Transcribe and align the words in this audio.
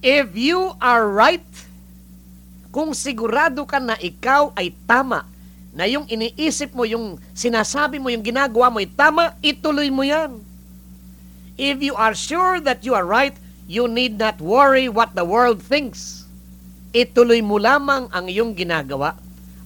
If 0.00 0.32
you 0.32 0.72
are 0.80 1.04
right, 1.04 1.44
kung 2.72 2.96
sigurado 2.96 3.68
ka 3.68 3.76
na 3.76 4.00
ikaw 4.00 4.56
ay 4.56 4.72
tama, 4.88 5.28
na 5.70 5.86
yung 5.86 6.08
iniisip 6.08 6.74
mo, 6.74 6.82
yung 6.88 7.20
sinasabi 7.36 8.02
mo, 8.02 8.10
yung 8.10 8.24
ginagawa 8.24 8.72
mo 8.72 8.80
ay 8.82 8.90
tama, 8.90 9.36
ituloy 9.44 9.92
mo 9.92 10.02
yan. 10.02 10.42
If 11.60 11.84
you 11.84 11.94
are 11.94 12.16
sure 12.16 12.58
that 12.64 12.82
you 12.82 12.96
are 12.96 13.04
right, 13.04 13.36
you 13.70 13.86
need 13.86 14.16
not 14.16 14.40
worry 14.40 14.88
what 14.88 15.14
the 15.14 15.22
world 15.22 15.60
thinks. 15.60 16.24
Ituloy 16.90 17.44
mo 17.44 17.60
lamang 17.60 18.10
ang 18.10 18.26
iyong 18.26 18.56
ginagawa 18.56 19.14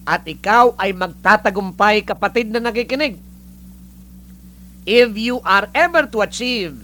at 0.05 0.21
ikaw 0.29 0.77
ay 0.77 0.93
magtatagumpay 0.93 2.05
kapatid 2.05 2.53
na 2.53 2.61
nakikinig. 2.61 3.17
If 4.85 5.17
you 5.17 5.41
are 5.41 5.65
ever 5.73 6.05
to 6.13 6.21
achieve 6.21 6.77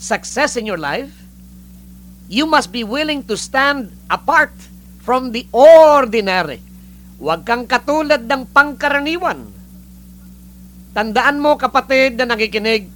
success 0.00 0.58
in 0.58 0.66
your 0.66 0.80
life, 0.80 1.23
you 2.28 2.48
must 2.48 2.72
be 2.72 2.84
willing 2.84 3.24
to 3.28 3.36
stand 3.36 3.92
apart 4.08 4.52
from 5.04 5.32
the 5.36 5.44
ordinary. 5.52 6.60
Huwag 7.20 7.44
kang 7.44 7.68
katulad 7.68 8.24
ng 8.24 8.48
pangkaraniwan. 8.50 9.52
Tandaan 10.96 11.42
mo 11.42 11.58
kapatid 11.60 12.16
na 12.16 12.32
nakikinig, 12.32 12.88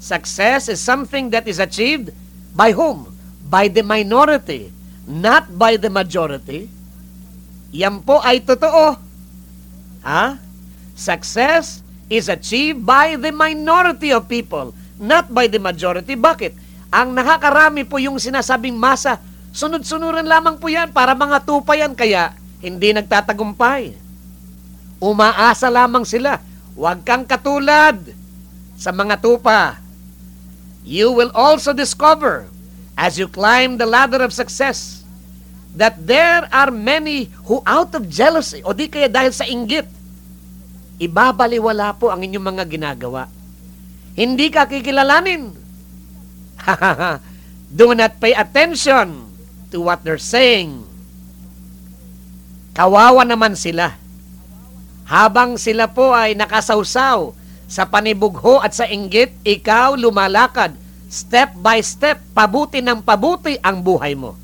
success 0.00 0.72
is 0.72 0.80
something 0.80 1.30
that 1.30 1.46
is 1.46 1.60
achieved 1.62 2.10
by 2.56 2.72
whom? 2.72 3.12
By 3.46 3.70
the 3.70 3.86
minority, 3.86 4.74
not 5.06 5.54
by 5.54 5.78
the 5.78 5.92
majority. 5.92 6.66
Yan 7.70 8.02
po 8.02 8.18
ay 8.24 8.42
totoo. 8.42 8.98
Ha? 10.02 10.38
Success 10.96 11.84
is 12.08 12.30
achieved 12.30 12.82
by 12.82 13.14
the 13.20 13.30
minority 13.30 14.10
of 14.10 14.26
people, 14.26 14.72
not 14.98 15.30
by 15.30 15.46
the 15.46 15.60
majority. 15.60 16.16
Bakit? 16.16 16.65
Ang 16.90 17.14
nakakarami 17.14 17.82
po 17.82 17.98
yung 17.98 18.16
sinasabing 18.16 18.76
masa, 18.78 19.18
sunod-sunuran 19.50 20.26
lamang 20.26 20.56
po 20.60 20.70
yan 20.70 20.94
para 20.94 21.16
mga 21.16 21.42
tupa 21.42 21.74
yan, 21.74 21.92
kaya 21.92 22.36
hindi 22.62 22.94
nagtatagumpay. 22.94 23.96
Umaasa 25.02 25.68
lamang 25.68 26.08
sila. 26.08 26.40
Huwag 26.76 27.04
kang 27.04 27.24
katulad 27.24 27.96
sa 28.76 28.92
mga 28.92 29.20
tupa. 29.20 29.80
You 30.86 31.10
will 31.10 31.32
also 31.34 31.72
discover 31.74 32.46
as 32.94 33.18
you 33.20 33.26
climb 33.26 33.76
the 33.76 33.88
ladder 33.88 34.22
of 34.22 34.32
success 34.32 35.04
that 35.76 36.00
there 36.00 36.48
are 36.48 36.72
many 36.72 37.28
who 37.44 37.60
out 37.68 37.92
of 37.92 38.08
jealousy 38.08 38.64
o 38.64 38.72
di 38.72 38.88
kaya 38.88 39.12
dahil 39.12 39.32
sa 39.34 39.44
inggit, 39.44 39.84
ibabaliwala 40.96 41.92
po 42.00 42.08
ang 42.08 42.24
inyong 42.24 42.46
mga 42.56 42.64
ginagawa. 42.64 43.28
Hindi 44.16 44.48
ka 44.48 44.64
kikilalanin. 44.64 45.65
Do 47.78 47.94
not 47.94 48.18
pay 48.18 48.34
attention 48.34 49.30
to 49.70 49.78
what 49.82 50.02
they're 50.02 50.20
saying. 50.20 50.86
Kawawa 52.76 53.24
naman 53.24 53.56
sila. 53.56 53.96
Habang 55.06 55.56
sila 55.56 55.86
po 55.90 56.10
ay 56.10 56.34
nakasawsaw 56.34 57.30
sa 57.66 57.82
panibugho 57.86 58.62
at 58.62 58.74
sa 58.74 58.86
inggit, 58.86 59.34
ikaw 59.46 59.94
lumalakad 59.94 60.74
step 61.06 61.54
by 61.62 61.78
step, 61.82 62.18
pabuti 62.34 62.82
ng 62.82 63.02
pabuti 63.02 63.58
ang 63.62 63.82
buhay 63.82 64.18
mo. 64.18 64.34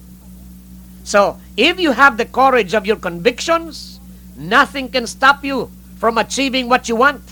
So, 1.02 1.42
if 1.58 1.82
you 1.82 1.90
have 1.90 2.14
the 2.14 2.26
courage 2.26 2.78
of 2.78 2.86
your 2.86 2.98
convictions, 2.98 3.98
nothing 4.38 4.86
can 4.86 5.10
stop 5.10 5.42
you 5.42 5.66
from 5.98 6.14
achieving 6.18 6.70
what 6.70 6.86
you 6.86 6.94
want. 6.94 7.22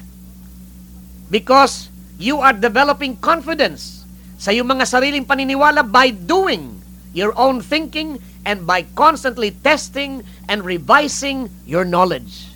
Because 1.31 1.87
you 2.19 2.43
are 2.43 2.53
developing 2.53 3.15
confidence 3.23 4.00
sa 4.41 4.57
iyong 4.57 4.73
mga 4.73 4.89
sariling 4.89 5.29
paniniwala 5.29 5.85
by 5.85 6.09
doing 6.09 6.81
your 7.13 7.37
own 7.37 7.61
thinking 7.61 8.17
and 8.49 8.65
by 8.65 8.81
constantly 8.97 9.53
testing 9.53 10.25
and 10.49 10.65
revising 10.65 11.53
your 11.69 11.85
knowledge. 11.85 12.49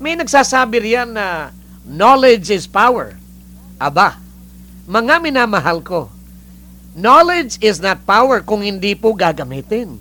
May 0.00 0.16
nagsasabi 0.16 0.80
riyan 0.80 1.12
na 1.12 1.52
knowledge 1.84 2.48
is 2.48 2.64
power. 2.64 3.20
Aba, 3.76 4.16
mga 4.88 5.20
minamahal 5.20 5.84
ko, 5.84 6.08
knowledge 6.96 7.60
is 7.60 7.76
not 7.84 8.00
power 8.08 8.40
kung 8.40 8.64
hindi 8.64 8.96
po 8.96 9.12
gagamitin. 9.12 10.00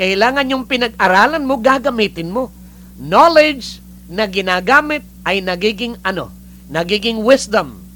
Kailangan 0.00 0.48
yung 0.48 0.64
pinag-aralan 0.64 1.44
mo, 1.44 1.60
gagamitin 1.60 2.32
mo. 2.32 2.48
Knowledge 2.96 3.84
na 4.08 4.24
ginagamit 4.24 5.04
ay 5.26 5.44
nagiging 5.44 6.00
ano? 6.00 6.32
Nagiging 6.72 7.20
wisdom. 7.20 7.87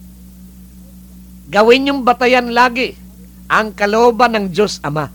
Gawin 1.50 1.90
yung 1.90 2.00
batayan 2.06 2.54
lagi 2.54 2.94
ang 3.50 3.74
kalooban 3.74 4.36
ng 4.38 4.46
Diyos 4.54 4.78
Ama. 4.84 5.10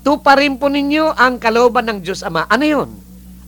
Tuparin 0.00 0.56
po 0.56 0.72
ninyo 0.72 1.12
ang 1.12 1.36
kalooban 1.36 1.84
ng 1.90 1.98
Diyos 2.00 2.24
Ama. 2.24 2.48
Ano 2.48 2.64
yun? 2.64 2.90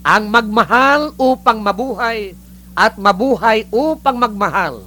Ang 0.05 0.25
magmahal 0.29 1.17
upang 1.17 1.61
mabuhay 1.65 2.37
at 2.77 2.97
mabuhay 3.01 3.65
upang 3.73 4.17
magmahal. 4.21 4.85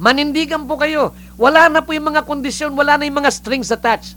Manindigan 0.00 0.64
po 0.64 0.80
kayo. 0.80 1.12
Wala 1.36 1.68
na 1.68 1.84
po 1.84 1.92
yung 1.92 2.08
mga 2.08 2.24
kondisyon, 2.24 2.72
wala 2.72 2.96
na 2.96 3.04
yung 3.04 3.20
mga 3.20 3.34
strings 3.34 3.68
attached. 3.68 4.16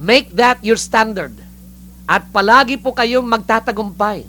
Make 0.00 0.32
that 0.38 0.62
your 0.64 0.80
standard. 0.80 1.36
At 2.08 2.24
palagi 2.32 2.80
po 2.80 2.96
kayong 2.96 3.28
magtatagumpay. 3.28 4.24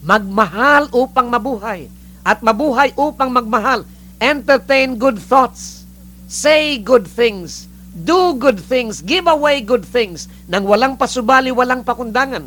Magmahal 0.00 0.88
upang 0.96 1.28
mabuhay. 1.28 1.92
At 2.24 2.40
mabuhay 2.40 2.96
upang 2.96 3.28
magmahal. 3.28 3.84
Entertain 4.22 4.94
good 5.02 5.18
thoughts. 5.18 5.82
Say 6.30 6.78
good 6.78 7.10
things. 7.10 7.66
Do 7.90 8.38
good 8.38 8.62
things. 8.62 9.02
Give 9.02 9.26
away 9.26 9.66
good 9.66 9.82
things. 9.82 10.30
Nang 10.46 10.62
walang 10.62 10.94
pasubali, 10.94 11.50
walang 11.50 11.82
pakundangan. 11.82 12.46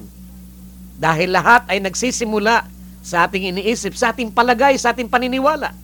Dahil 0.95 1.35
lahat 1.35 1.67
ay 1.67 1.83
nagsisimula 1.83 2.63
sa 3.03 3.27
ating 3.27 3.51
iniisip, 3.51 3.91
sa 3.91 4.15
ating 4.15 4.31
palagay, 4.31 4.79
sa 4.79 4.95
ating 4.95 5.11
paniniwala. 5.11 5.75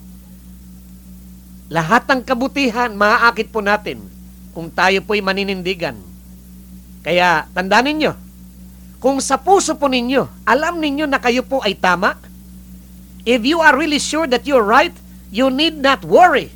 Lahat 1.67 2.07
ng 2.07 2.23
kabutihan, 2.23 2.95
maaakit 2.95 3.51
po 3.51 3.59
natin 3.59 3.99
kung 4.55 4.71
tayo 4.71 5.03
po'y 5.03 5.19
maninindigan. 5.19 5.99
Kaya, 7.03 7.51
tandaan 7.51 7.91
ninyo, 7.91 8.11
kung 9.03 9.19
sa 9.19 9.35
puso 9.35 9.75
po 9.75 9.91
ninyo, 9.91 10.47
alam 10.47 10.79
ninyo 10.79 11.03
na 11.03 11.19
kayo 11.19 11.43
po 11.43 11.59
ay 11.59 11.75
tama, 11.75 12.15
if 13.27 13.43
you 13.43 13.59
are 13.59 13.75
really 13.75 13.99
sure 13.99 14.25
that 14.25 14.47
you're 14.47 14.63
right, 14.63 14.93
you 15.31 15.49
need 15.49 15.79
not 15.79 16.03
worry. 16.03 16.51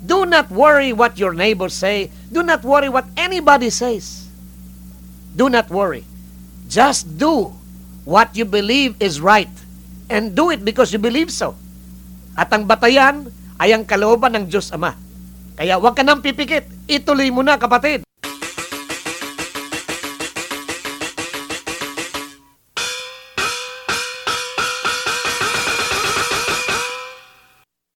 Do 0.00 0.24
not 0.24 0.48
worry 0.48 0.96
what 0.96 1.20
your 1.20 1.36
neighbors 1.36 1.76
say. 1.76 2.10
Do 2.32 2.42
not 2.42 2.64
worry 2.64 2.88
what 2.88 3.04
anybody 3.14 3.68
says. 3.68 4.26
Do 5.36 5.52
not 5.52 5.68
worry. 5.68 6.08
Just 6.66 7.20
do 7.20 7.52
what 8.08 8.32
you 8.32 8.48
believe 8.48 8.96
is 8.98 9.20
right. 9.20 9.52
And 10.08 10.32
do 10.32 10.48
it 10.48 10.64
because 10.64 10.90
you 10.90 10.98
believe 10.98 11.28
so. 11.28 11.54
At 12.32 12.48
ang 12.56 12.64
batayan 12.64 13.28
ay 13.60 13.76
ang 13.76 13.84
kalooban 13.84 14.32
ng 14.32 14.44
Diyos 14.48 14.72
Ama. 14.72 14.96
Kaya 15.58 15.76
huwag 15.76 15.92
ka 15.92 16.06
nang 16.06 16.24
pipikit. 16.24 16.64
Ituloy 16.88 17.28
mo 17.28 17.44
na, 17.44 17.60
kapatid. 17.60 18.07